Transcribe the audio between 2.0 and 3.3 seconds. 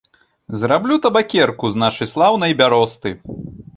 слаўнай бяросты.